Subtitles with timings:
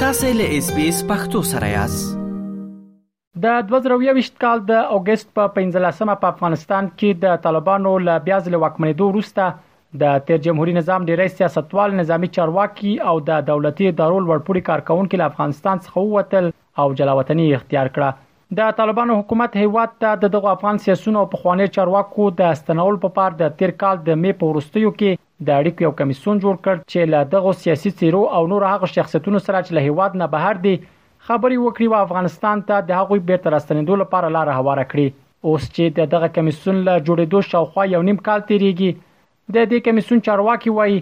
[0.00, 2.10] تاسې له اس بي اس پختو سره یاست
[3.46, 8.58] د 2023 کال د اگست په 15مه په افغانستان کې د طالبانو له بیا ځل
[8.64, 14.64] واکمنېدو وروسته د تیر جمهوریت نظام ډیری سیاستوال نظامی چارواکي او د دولتي ادارو لوړپوړي
[14.72, 16.50] کارکونکو له افغانستان څخه ووتل
[16.84, 21.70] او جلاوطنی اختیار کړه د طالبانو حکومت هیواد ته د دغه افغان سیاسونو او پخوانی
[21.80, 25.82] چارواکو د استنول په پار د تیر کال د می په ورستیو کې د اړیکو
[25.86, 29.74] یو کمیسون جوړ کړ چې له دغه سیاسي سیرو او نور هغه شخصیتونو سره چې
[29.76, 30.72] له هیواد نه بهر دي
[31.28, 36.10] خبري وکړي او افغانستان ته د هغوی بیرته راستنیدو لپاره لار هواره کړي اوس چې
[36.16, 39.04] دغه کمیسون له جوړېدو شاوخوا یو نیم کال تیریږي
[39.58, 40.98] د دې کمیسون چارواکي وایي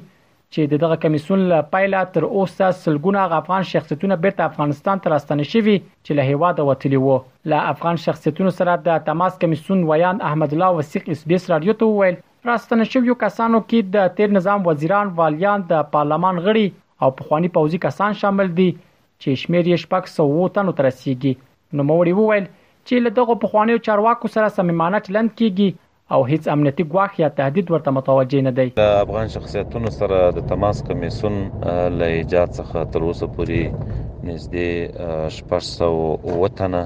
[0.55, 5.79] چې دغه کمیسون له پایله تر اوسه سلګونه افغان شخصیتونه بیرته افغانستان ته راستنې شوي
[5.81, 7.17] چې له هیواد وتلی وو
[7.55, 11.81] له افغان شخصیتونو سره د تماس کمیسون ویان احمد الله وسیق اس بي اس رادیو
[11.83, 17.09] ته وویل راستنه شویو کسانو کې د تیر نظام وزیران والیان د پارلمان غړي او
[17.21, 21.33] پخوانی پوزي کسان شامل دي چې شمیر یې شپږ سو وټن تر رسیدي
[21.81, 25.83] نو موري وویل چې له دغه پخوانیو چارواکو سره سممانه چلند کیږي
[26.17, 30.47] او هیڅ امنیتي ګواښ یا تهدید ورته متوجه نه دی د افغان شخصیتونو سره د
[30.53, 36.79] تماس کمیسون له ایجاد څخه تر اوسه پورې نږدې 400 وطن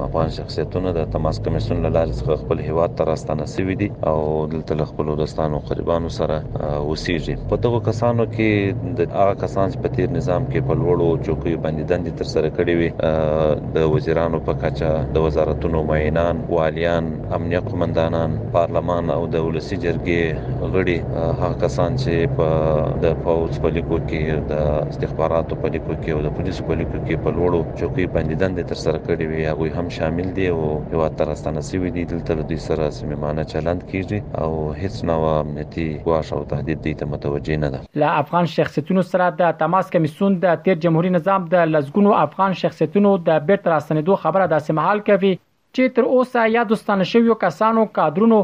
[0.00, 4.18] افغان شخصیتونه د تماس کمیسون له لارې څخه خپل هیواد ته راستانه شوی دي او
[4.52, 9.72] دلته له خپل دوستانو او قربانو سره اوسېږي په دغه کسانو کې د هغه کسان
[9.72, 13.90] چې په تیر نظام کې په لوړو چوکیو باندې دندې تر سره کړې وي د
[13.96, 21.36] وزیرانو په کچه د وزارتونو معینان والیان امنیه قومندانان پارلمان او د ولسی جرګې غړي
[21.42, 26.22] هغه کسان چې په د پوز په لیکو کې د استخباراتو په لیکو کې او
[26.28, 29.80] د پولیسو په لیکو کې په لوړو چوکیو باندې دندې تر سره کړې وي هغه
[29.82, 34.18] هم شامل دي او هیواد ته راستنه شوي دي دلته دوی سره سمیمانه چلند کیږي
[34.42, 34.50] او
[34.82, 39.28] هیڅ نو امنیتي ګواښ او تهدید دوی ته متوجه نه ده لا افغان شخصیتونو سره
[39.40, 44.46] د تماس کمیسون د تیر جمهوریت نظام د لزګونو افغان شخصیتونو د بیرت راستنېدو خبره
[44.54, 48.40] داسې مهال کوي چې تر اوسه یا دوستانه شویو کسانو کادرونو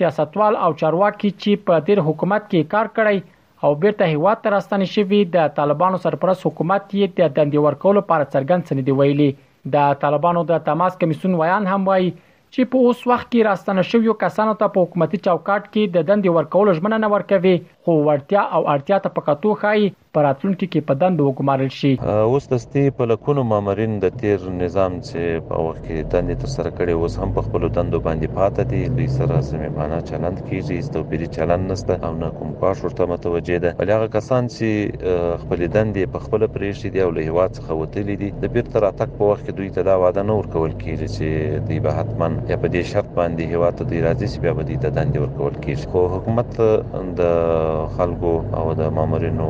[0.00, 4.98] سیاستوال او چارواکي چې په تیر حکومت کې کار کړی او بیرته هیواد ته راستنې
[4.98, 9.30] شوی د طالبانو سرپرست حکومت یې د دندې ورکولو لپاره څرګند سندې ویلي
[9.74, 12.08] د طالبانو د تماس کمیسون ویان هم وایي
[12.54, 16.30] چې په اوس وخت کې راستنه شویو کسانو ته په حکومتي چوکاټ کې د دندې
[16.38, 19.82] ورکول ژمنه نه ورکوي خو ورتیا او ارتیا ته پکاتو خای
[20.16, 24.96] په راتلونکي کې په دندو وګمارل شي اوس دستي په لکونو مامورین د تیر نظام
[25.06, 28.68] چې په وخت کې دندې تر سره کړي اوس هم په خپل دندو باندې پاتې
[28.72, 33.58] دي دوی سره سمېمانه چلند کیږي استوبري چلند نسته او نه کوم پاش ورته متوجه
[33.66, 37.70] ده بل هغه کسان چې خپل دندې په خپل پرېشي دي او له هوا څخه
[37.80, 41.08] وتلي دي د بیرته راتګ په وخت کې دوی ته دا وعده نه ورکول کیږي
[41.14, 44.52] چې دوی به حتمان یا په دې شرط باندې هوا ته دوی راځي چې بیا
[44.60, 49.48] به دوی ته دندې ورکول کیږي خو حکومت د خلکو او د مامورینو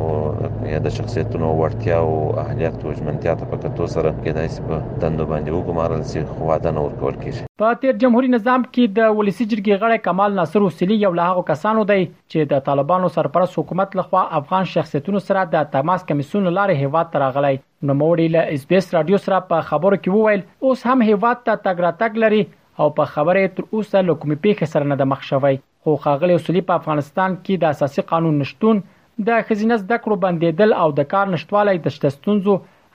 [0.71, 4.79] یا د شخصیتونو وړتیا او اهلیت او ژمنتیا ته په کتو سره کېدای شي په
[5.03, 9.11] دندو باندې وګمارل شي خو واده نه ورکول کیږي په تیر جمهوریت نظام کې د
[9.21, 13.59] ولسی جرګې غړی کمال ناصر وسلی یو له هغو کسانو دی چې د طالبانو سرپرست
[13.61, 17.53] حکومت لخوا افغان شخصیتونو سره د تماس کمیسون لارې هیواد ته راغلی
[17.89, 21.45] نو موري له اس بي اس رادیو سره په خبرو کې وویل اوس هم هیواد
[21.49, 22.41] ته تګراتګ لري
[22.83, 26.35] او په خبرې تر اوسه لکه مې پیښه سره نه د مخ شوی خو خاغلی
[26.41, 28.85] اصولي په افغانستان کې د اساسي قانون نشټون
[29.27, 32.53] د خزینه زده کړو بندیدل او د کار نشټوالی د شتستونزو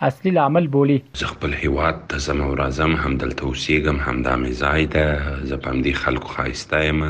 [0.09, 5.07] اصلي لامل بولی زه خپل هیواد ته زم او راځم همدلته اوسېږم همدا مزای ده
[5.49, 7.01] زه په دې خلکو خایسته یم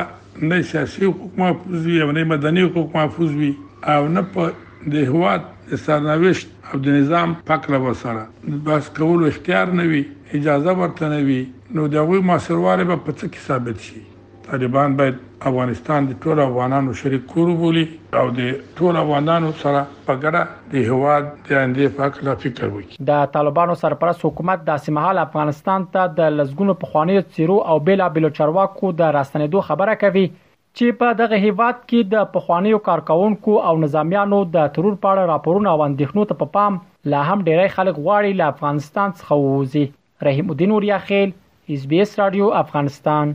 [0.50, 3.50] نه سیاسي حقوق محفوظ وي او نه مدني حقوق محفوظ وي
[3.94, 4.42] او نه په
[4.96, 5.42] د هواد
[5.84, 8.22] سرنوشت او د نظام پکله وسره
[8.66, 10.02] بس کول اختیار نه وي
[10.40, 11.40] اجازه ورته نه وي
[11.78, 14.00] نو دغه مسرواره به په څه کې ثابت شي
[14.50, 15.14] طالبان باید
[15.48, 17.82] افغانستان د ټولو افغانانو شریک کور بولی
[18.20, 18.50] او د
[18.80, 20.42] ټولو افغانانو سره په ګډه
[20.74, 25.86] د هواد د اندې په اړه فکر وکړي د طالبانو سرپرست حکومت د سیمهال افغانستان
[25.96, 30.24] ته د لزګونو په خواني سیرو او بیلا بیلو چرواکو د راستنېدو خبره کوي
[30.78, 35.72] چې په دغه هیواد کې د پخوانیو کارکونکو او نظامیانو د ترور په اړه راپورونه
[35.74, 36.78] او اندېښنو ته په پا پام
[37.14, 39.84] لا هم ډیری خلک غواړي له افغانستان څخه ووځي
[40.30, 41.34] رحیم الدین اوریا خیل
[41.78, 43.34] اس بي اس رادیو افغانستان